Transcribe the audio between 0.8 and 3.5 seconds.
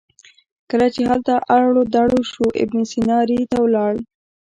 چې هلته اړو دوړ شو ابن سینا ري